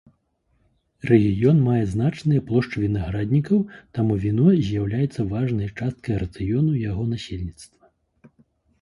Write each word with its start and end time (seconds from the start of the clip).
Рэгіён 1.09 1.57
мае 1.67 1.81
значныя 1.93 2.41
плошчы 2.47 2.75
вінаграднікаў, 2.85 3.63
таму 3.99 4.19
віно 4.25 4.49
з'яўляецца 4.71 5.29
важнай 5.37 5.73
часткай 5.79 6.15
рацыёну 6.27 6.71
яго 6.91 7.03
насельніцтва. 7.15 7.97